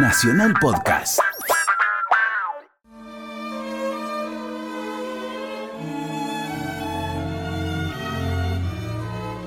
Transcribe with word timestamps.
Nacional 0.00 0.54
Podcast. 0.60 1.18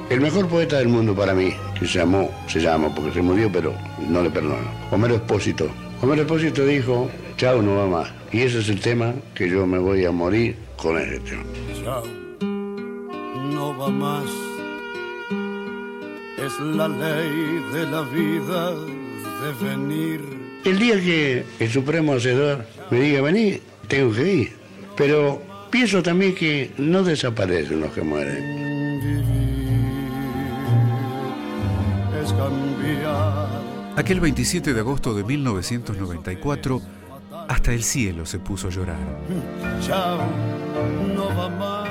El 0.09 0.19
mejor 0.19 0.49
poeta 0.49 0.79
del 0.79 0.89
mundo 0.89 1.15
para 1.15 1.33
mí, 1.33 1.53
que 1.79 1.87
se 1.87 1.99
llamó, 1.99 2.29
se 2.47 2.59
llama 2.59 2.93
porque 2.93 3.13
se 3.13 3.21
murió, 3.21 3.49
pero 3.49 3.73
no 4.09 4.21
le 4.21 4.29
perdono. 4.29 4.69
Homero 4.91 5.15
Espósito. 5.15 5.69
Homero 6.01 6.23
Espósito 6.23 6.65
dijo, 6.65 7.09
chao, 7.37 7.61
no 7.61 7.75
va 7.75 7.87
más. 7.87 8.13
Y 8.33 8.41
ese 8.41 8.59
es 8.59 8.67
el 8.67 8.81
tema 8.81 9.13
que 9.33 9.49
yo 9.49 9.65
me 9.65 9.79
voy 9.79 10.03
a 10.03 10.11
morir 10.11 10.57
con 10.75 10.97
ese 10.97 11.19
tema. 11.21 11.43
Chao, 11.81 12.03
no 12.41 13.77
va 13.77 13.89
más. 13.89 14.25
Es 16.45 16.59
la 16.59 16.89
ley 16.89 17.63
de 17.73 17.85
la 17.85 18.01
vida 18.01 18.71
de 18.71 19.65
venir. 19.65 20.40
El 20.63 20.77
día 20.77 20.95
que 21.01 21.43
el 21.59 21.71
Supremo 21.71 22.13
Hacedor 22.13 22.65
me 22.91 22.99
diga, 22.99 23.21
vení, 23.21 23.59
tengo 23.87 24.13
que 24.13 24.33
ir. 24.33 24.55
Pero 24.95 25.41
pienso 25.71 26.03
también 26.03 26.35
que 26.35 26.71
no 26.77 27.03
desaparecen 27.03 27.79
los 27.79 27.91
que 27.91 28.01
mueren. 28.03 28.61
Es 32.23 32.31
cambiar. 32.33 33.49
Aquel 33.95 34.19
27 34.19 34.73
de 34.73 34.79
agosto 34.79 35.15
de 35.15 35.23
1994, 35.23 36.81
hasta 37.47 37.73
el 37.73 37.83
cielo 37.83 38.25
se 38.27 38.37
puso 38.37 38.67
a 38.67 38.71
llorar. 38.71 38.99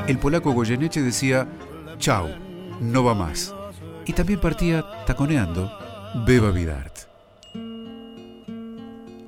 El 0.06 0.18
polaco 0.18 0.52
Goyeneche 0.52 1.02
decía, 1.02 1.48
chau, 1.98 2.28
no 2.80 3.02
va 3.02 3.14
más. 3.14 3.52
Y 4.06 4.12
también 4.12 4.40
partía 4.40 4.84
taconeando, 5.06 5.70
Beba 6.24 6.52
Vidart. 6.52 7.09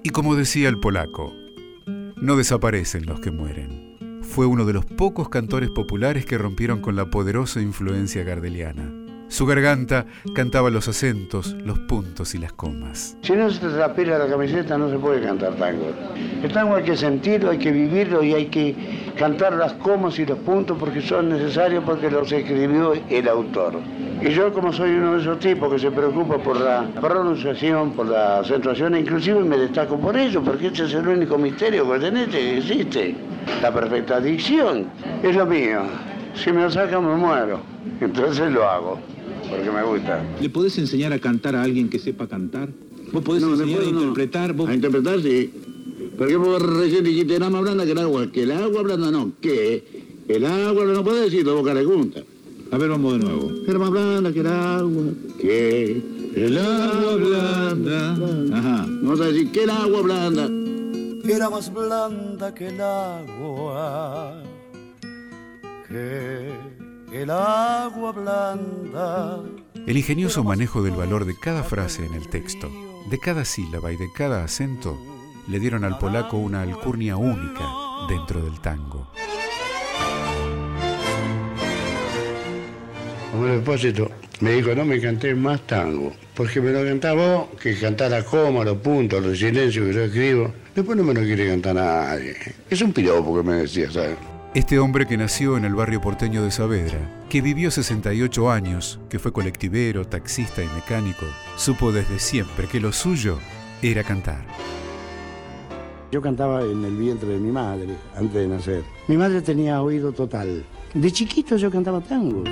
Y 0.05 0.11
como 0.11 0.35
decía 0.35 0.69
el 0.69 0.79
polaco, 0.79 1.33
no 2.17 2.37
desaparecen 2.37 3.07
los 3.07 3.21
que 3.21 3.31
mueren. 3.31 4.21
Fue 4.23 4.47
uno 4.47 4.65
de 4.65 4.73
los 4.73 4.85
pocos 4.85 5.29
cantores 5.29 5.71
populares 5.71 6.27
que 6.27 6.39
rompieron 6.39 6.81
con 6.81 6.97
la 6.97 7.11
poderosa 7.11 7.61
influencia 7.61 8.25
gardeliana. 8.25 9.02
Su 9.33 9.47
garganta 9.47 10.05
cantaba 10.35 10.69
los 10.69 10.89
acentos, 10.89 11.57
los 11.65 11.79
puntos 11.79 12.35
y 12.35 12.39
las 12.39 12.53
comas. 12.53 13.17
Si 13.23 13.33
no 13.33 13.49
se 13.49 13.67
trapela 13.67 14.19
la 14.19 14.27
camiseta 14.27 14.77
no 14.77 14.91
se 14.91 14.99
puede 14.99 15.23
cantar 15.23 15.55
tango. 15.55 15.87
El 16.43 16.53
tango 16.53 16.77
hay 16.77 16.83
que 16.83 16.95
sentirlo, 16.95 17.51
hay 17.51 17.57
que 17.57 17.73
vivirlo 17.73 18.23
y 18.23 18.35
hay 18.35 18.47
que 18.49 18.77
cantar 19.17 19.55
las 19.55 19.73
comas 19.73 20.19
y 20.19 20.27
los 20.27 20.37
puntos 20.41 20.77
porque 20.79 21.01
son 21.01 21.31
necesarios 21.31 21.83
porque 21.83 22.11
los 22.11 22.31
escribió 22.31 22.93
el 23.09 23.27
autor. 23.27 23.81
Y 24.21 24.29
yo 24.35 24.53
como 24.53 24.71
soy 24.71 24.91
uno 24.91 25.15
de 25.15 25.23
esos 25.23 25.39
tipos 25.39 25.73
que 25.73 25.79
se 25.79 25.91
preocupa 25.91 26.37
por 26.37 26.61
la 26.61 26.85
pronunciación, 27.01 27.93
por 27.93 28.09
la 28.09 28.41
acentuación, 28.41 28.99
inclusive 28.99 29.41
me 29.41 29.57
destaco 29.57 29.99
por 29.99 30.15
ello, 30.15 30.43
porque 30.43 30.67
ese 30.67 30.85
es 30.85 30.93
el 30.93 31.09
único 31.09 31.39
misterio 31.39 31.91
que 31.91 31.99
tenés 32.01 32.29
que 32.29 32.59
existe. 32.59 33.17
La 33.63 33.73
perfecta 33.73 34.21
dicción 34.21 34.89
es 35.23 35.35
lo 35.35 35.47
mío. 35.47 35.85
Si 36.35 36.53
me 36.53 36.61
lo 36.61 36.71
sacan 36.71 37.07
me 37.07 37.17
muero. 37.17 37.73
Entonces 38.01 38.51
lo 38.53 38.69
hago, 38.69 38.99
porque 39.57 39.71
me 39.71 39.83
gusta. 39.83 40.25
¿Le 40.41 40.51
podés 40.51 40.79
enseñar 40.79 41.13
a 41.13 41.19
cantar 41.19 41.55
a 41.57 41.63
alguien 41.63 41.89
que 41.89 41.99
sepa 41.99 42.27
cantar? 42.29 42.69
¿Vos 43.13 43.23
podés 43.23 43.43
No, 43.43 43.49
no 43.49 43.55
enseñar 43.55 43.79
puedo, 43.79 43.91
a 43.91 43.93
no. 43.93 44.01
interpretar? 44.01 44.53
¿Vos... 44.55 44.69
A 44.69 44.75
interpretar, 44.75 45.21
sí. 45.23 45.51
Porque 46.17 46.37
vos 46.37 46.61
recién 46.63 47.05
dijiste 47.05 47.37
el 47.37 47.43
agua 47.43 47.61
blanda 47.61 47.85
que 47.85 47.93
el 47.93 47.99
agua, 47.99 48.31
que 48.33 48.43
el 48.43 48.53
agua 48.53 48.83
blanda 48.83 49.11
no, 49.11 49.33
que 49.41 49.85
el 50.29 50.45
agua 50.47 50.85
no 50.85 51.05
puede 51.05 51.25
decir, 51.25 51.45
tu 51.45 51.53
boca 51.55 51.75
le 51.75 51.85
junta. 51.85 52.21
A 52.71 52.79
ver, 52.79 52.89
vamos 52.89 53.13
de 53.19 53.19
nuevo. 53.25 53.51
El 53.67 53.79
más 53.79 53.91
blanda 53.91 54.33
que 54.33 54.41
el 54.41 54.47
agua, 54.47 55.03
que 55.41 56.03
el 56.37 56.59
agua 56.59 57.17
blanda. 57.17 58.13
Ajá. 58.57 58.87
Vamos 59.03 59.21
a 59.21 59.25
decir 59.27 59.51
que 59.53 59.65
el 59.65 59.71
agua 59.71 60.01
blanda. 60.03 60.49
Era 61.25 61.51
más 61.51 61.73
blanda 61.73 62.55
que 62.55 62.69
el 62.69 62.81
agua. 62.81 64.43
Que 65.89 66.49
el 67.13 67.31
agua 67.31 68.13
blanda. 68.13 69.41
El 69.87 69.97
ingenioso 69.97 70.43
manejo 70.43 70.83
del 70.83 70.95
valor 70.95 71.27
de 71.27 71.39
cada 71.39 71.63
frase 71.63 72.07
en 72.07 72.15
el 72.15 72.29
texto, 72.29 72.71
de 73.11 73.19
cada 73.19 73.45
sílaba 73.45 73.93
y 73.93 73.97
de 73.97 74.11
cada 74.17 74.45
acento, 74.45 74.99
le 75.49 75.61
dieron 75.61 75.85
al 75.85 75.99
polaco 75.99 76.39
una 76.39 76.63
alcurnia 76.63 77.17
única 77.17 77.65
dentro 78.09 78.43
del 78.43 78.61
tango. 78.61 79.11
El 83.35 83.59
depósito 83.59 84.11
me 84.41 84.53
dijo, 84.53 84.75
no 84.75 84.85
me 84.85 85.01
canté 85.01 85.35
más 85.35 85.61
tango, 85.67 86.13
porque 86.35 86.61
me 86.61 86.71
lo 86.71 86.85
cantaba 86.85 87.37
vos, 87.37 87.49
que 87.61 87.79
cantara 87.79 88.25
coma, 88.25 88.65
los 88.65 88.79
puntos, 88.79 89.23
los 89.23 89.39
silencios 89.39 89.87
que 89.87 89.93
yo 89.93 90.03
escribo. 90.03 90.53
Después 90.75 90.97
no 90.97 91.05
me 91.05 91.13
lo 91.13 91.21
quiere 91.21 91.49
cantar 91.49 91.75
nadie. 91.75 92.37
Es 92.71 92.81
un 92.81 92.93
piropo 92.93 93.37
que 93.37 93.43
me 93.43 93.55
decía, 93.57 93.91
¿sabes? 93.91 94.17
Este 94.55 94.79
hombre 94.79 95.07
que 95.07 95.17
nació 95.17 95.57
en 95.57 95.65
el 95.65 95.75
barrio 95.75 96.03
porteño 96.03 96.43
de 96.45 96.51
Saavedra, 96.51 96.99
que 97.31 97.41
vivió 97.41 97.71
68 97.71 98.51
años, 98.51 99.01
que 99.09 99.19
fue 99.19 99.33
colectivero, 99.33 100.07
taxista 100.07 100.63
y 100.63 100.67
mecánico, 100.75 101.25
supo 101.57 101.91
desde 101.91 102.19
siempre 102.19 102.67
que 102.67 102.79
lo 102.79 102.93
suyo 102.93 103.39
era 103.81 104.05
cantar. 104.05 104.45
Yo 106.11 106.21
cantaba 106.21 106.61
en 106.65 106.85
el 106.85 106.95
vientre 106.95 107.31
de 107.31 107.39
mi 107.39 107.51
madre 107.51 107.97
antes 108.15 108.35
de 108.35 108.47
nacer. 108.47 108.85
Mi 109.09 109.17
madre 109.17 109.41
tenía 109.41 109.81
oído 109.81 110.13
total. 110.13 110.67
De 110.93 111.11
chiquito 111.11 111.57
yo 111.57 111.71
cantaba 111.71 112.03
tangos. 112.03 112.47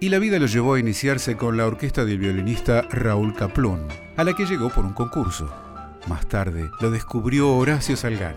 Y 0.00 0.08
la 0.08 0.18
vida 0.18 0.40
lo 0.40 0.46
llevó 0.46 0.74
a 0.74 0.80
iniciarse 0.80 1.36
con 1.36 1.56
la 1.56 1.66
orquesta 1.66 2.04
del 2.04 2.18
violinista 2.18 2.82
Raúl 2.90 3.32
Caplón, 3.32 3.86
a 4.16 4.24
la 4.24 4.34
que 4.34 4.44
llegó 4.44 4.70
por 4.70 4.84
un 4.84 4.92
concurso. 4.92 5.48
Más 6.06 6.28
tarde 6.28 6.70
lo 6.80 6.90
descubrió 6.90 7.56
Horacio 7.56 7.96
Salgán. 7.96 8.36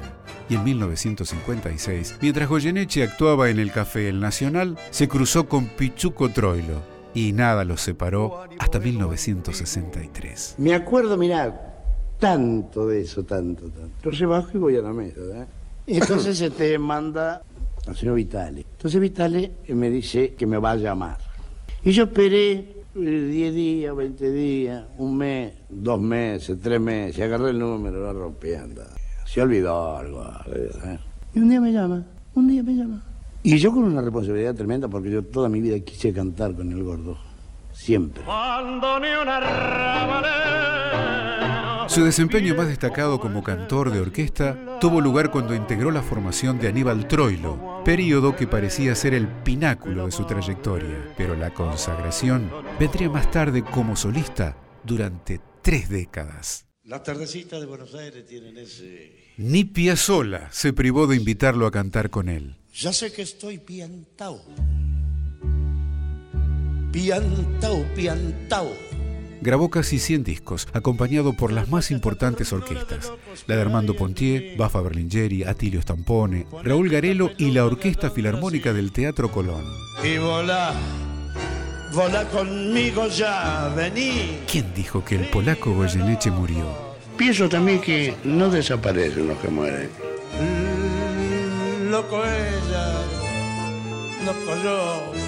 Y 0.50 0.56
en 0.56 0.64
1956, 0.64 2.18
mientras 2.22 2.48
Goyeneche 2.48 3.04
actuaba 3.04 3.50
en 3.50 3.60
el 3.60 3.72
Café 3.74 4.08
El 4.08 4.22
Nacional, 4.22 4.78
se 4.92 5.10
cruzó 5.10 5.50
con 5.50 5.66
Pichuco 5.66 6.30
Troilo. 6.30 6.82
Y 7.14 7.34
nada 7.34 7.66
los 7.66 7.82
separó 7.82 8.44
hasta 8.58 8.80
1963. 8.80 10.56
Me 10.60 10.74
acuerdo, 10.74 11.18
mirá, 11.18 11.84
tanto 12.20 12.88
de 12.88 13.02
eso, 13.02 13.24
tanto, 13.24 13.64
tanto. 13.64 13.92
Entonces 13.98 14.28
bajo 14.28 14.50
y 14.54 14.58
voy 14.58 14.78
a 14.78 14.82
la 14.82 14.94
mesa, 14.94 15.20
¿eh? 15.34 15.46
Entonces 15.88 16.38
se 16.38 16.50
te 16.50 16.78
manda 16.78 17.42
al 17.86 17.96
señor 17.98 18.16
Vitale. 18.16 18.66
Entonces 18.72 19.02
Vitale 19.02 19.52
eh, 19.66 19.74
me 19.74 19.90
dice 19.90 20.36
que 20.36 20.46
me 20.46 20.58
va 20.58 20.72
a 20.72 20.76
llamar. 20.76 21.18
Y 21.84 21.92
yo 21.92 22.04
esperé 22.04 22.77
10 23.00 23.54
días, 23.54 23.96
20 23.96 24.32
días, 24.32 24.86
un 24.98 25.18
mes, 25.18 25.54
dos 25.70 26.02
meses, 26.02 26.58
tres 26.62 26.82
meses, 26.82 27.24
agarré 27.24 27.52
el 27.52 27.60
número, 27.60 28.00
lo 28.00 28.14
rompí, 28.14 28.54
anda. 28.54 28.88
Se 29.26 29.42
olvidó 29.42 29.98
algo. 29.98 30.24
¿eh? 30.48 31.00
Y 31.36 31.40
un 31.40 31.50
día 31.50 31.62
me 31.62 31.72
llama, 31.72 32.06
un 32.34 32.48
día 32.48 32.64
me 32.64 32.74
llama. 32.74 33.04
Y 33.44 33.58
yo 33.58 33.72
con 33.72 33.84
una 33.84 34.02
responsabilidad 34.02 34.56
tremenda 34.56 34.88
porque 34.88 35.12
yo 35.12 35.24
toda 35.24 35.48
mi 35.48 35.62
vida 35.62 35.80
quise 35.80 36.12
cantar 36.12 36.56
con 36.56 36.72
el 36.72 36.84
gordo. 36.84 37.18
Siempre. 37.72 38.24
Su 41.98 42.04
desempeño 42.04 42.54
más 42.54 42.68
destacado 42.68 43.20
como 43.20 43.42
cantor 43.42 43.90
de 43.90 44.00
orquesta 44.00 44.78
tuvo 44.80 45.02
lugar 45.02 45.32
cuando 45.32 45.56
integró 45.56 45.90
la 45.90 46.04
formación 46.04 46.60
de 46.60 46.68
Aníbal 46.68 47.08
Troilo, 47.08 47.82
periodo 47.84 48.36
que 48.36 48.46
parecía 48.46 48.94
ser 48.94 49.16
el 49.16 49.28
pináculo 49.28 50.06
de 50.06 50.12
su 50.12 50.24
trayectoria, 50.24 51.12
pero 51.18 51.36
la 51.36 51.56
consagración 51.56 52.52
vendría 52.80 53.10
más 53.10 53.32
tarde 53.32 53.64
como 53.64 53.96
solista 53.96 54.56
durante 54.84 55.42
tres 55.64 55.90
décadas. 55.90 56.68
Las 56.84 57.02
tardecitas 57.02 57.60
de 57.60 57.66
Buenos 57.66 57.96
Aires 57.96 58.28
tienen 58.28 58.60
ese... 58.60 59.34
Ni 59.38 59.64
Piazzolla 59.64 60.50
se 60.52 60.74
privó 60.74 61.08
de 61.08 61.16
invitarlo 61.16 61.66
a 61.66 61.72
cantar 61.72 62.12
con 62.12 62.30
él. 62.30 62.58
Ya 62.76 62.94
sé 62.94 63.12
que 63.12 63.24
estoy 63.24 63.58
piantao. 63.58 64.40
Piantao, 66.92 67.86
piantao. 67.96 68.87
Grabó 69.48 69.70
casi 69.70 69.98
100 69.98 70.26
discos, 70.26 70.68
acompañado 70.74 71.32
por 71.32 71.54
las 71.54 71.70
más 71.70 71.90
importantes 71.90 72.52
orquestas, 72.52 73.14
la 73.46 73.56
de 73.56 73.62
Armando 73.62 73.96
Pontier, 73.96 74.58
Bafa 74.58 74.82
Berlingeri, 74.82 75.46
Atilio 75.46 75.82
Stampone, 75.82 76.46
Raúl 76.66 76.90
Garelo 76.90 77.32
y 77.38 77.52
la 77.52 77.64
Orquesta 77.64 78.10
Filarmónica 78.10 78.74
del 78.74 78.92
Teatro 78.92 79.32
Colón. 79.32 79.64
Y 80.04 80.18
volá, 80.18 80.74
volá 81.94 82.26
conmigo 82.26 83.08
ya, 83.08 83.72
vení. 83.74 84.40
¿Quién 84.52 84.74
dijo 84.76 85.06
que 85.06 85.16
el 85.16 85.30
polaco 85.30 85.74
Goyeneche 85.74 86.30
murió? 86.30 86.66
Pienso 87.16 87.48
también 87.48 87.80
que 87.80 88.16
no 88.26 88.50
desaparecen 88.50 89.30
los 89.30 89.38
que 89.38 89.48
mueren. 89.48 89.90
Mm, 90.42 91.90
Loco 91.90 92.22
ella, 92.22 92.92
loco 94.26 94.62
yo. 94.62 95.27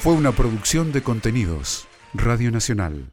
Fue 0.00 0.14
una 0.14 0.32
producción 0.32 0.92
de 0.92 1.02
contenidos, 1.02 1.86
Radio 2.14 2.50
Nacional. 2.50 3.10